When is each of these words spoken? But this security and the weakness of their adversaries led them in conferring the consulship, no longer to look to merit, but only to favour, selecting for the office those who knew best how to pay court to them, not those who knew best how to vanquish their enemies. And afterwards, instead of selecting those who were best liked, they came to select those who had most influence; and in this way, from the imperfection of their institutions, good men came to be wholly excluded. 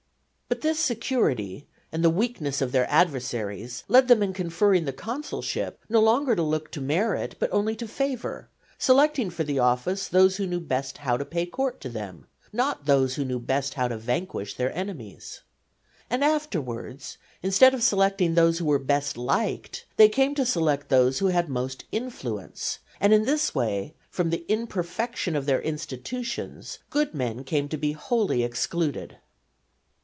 But 0.47 0.59
this 0.59 0.79
security 0.79 1.65
and 1.93 2.03
the 2.03 2.09
weakness 2.09 2.61
of 2.61 2.73
their 2.73 2.85
adversaries 2.91 3.85
led 3.87 4.09
them 4.09 4.21
in 4.21 4.33
conferring 4.33 4.83
the 4.83 4.91
consulship, 4.91 5.79
no 5.87 6.01
longer 6.01 6.35
to 6.35 6.43
look 6.43 6.69
to 6.71 6.81
merit, 6.81 7.35
but 7.39 7.49
only 7.53 7.73
to 7.77 7.87
favour, 7.87 8.49
selecting 8.77 9.29
for 9.29 9.45
the 9.45 9.59
office 9.59 10.09
those 10.09 10.35
who 10.35 10.45
knew 10.45 10.59
best 10.59 10.99
how 10.99 11.15
to 11.15 11.23
pay 11.23 11.45
court 11.45 11.79
to 11.81 11.89
them, 11.89 12.25
not 12.51 12.85
those 12.85 13.15
who 13.15 13.23
knew 13.23 13.39
best 13.39 13.75
how 13.75 13.87
to 13.87 13.97
vanquish 13.97 14.53
their 14.55 14.77
enemies. 14.77 15.39
And 16.09 16.21
afterwards, 16.21 17.17
instead 17.41 17.73
of 17.73 17.81
selecting 17.81 18.35
those 18.35 18.59
who 18.59 18.65
were 18.65 18.77
best 18.77 19.17
liked, 19.17 19.85
they 19.95 20.09
came 20.09 20.35
to 20.35 20.45
select 20.45 20.89
those 20.89 21.19
who 21.19 21.27
had 21.27 21.47
most 21.47 21.85
influence; 21.93 22.79
and 22.99 23.13
in 23.13 23.23
this 23.23 23.55
way, 23.55 23.95
from 24.09 24.31
the 24.31 24.45
imperfection 24.51 25.33
of 25.37 25.45
their 25.45 25.61
institutions, 25.61 26.79
good 26.89 27.13
men 27.13 27.45
came 27.45 27.69
to 27.69 27.77
be 27.77 27.93
wholly 27.93 28.43
excluded. 28.43 29.15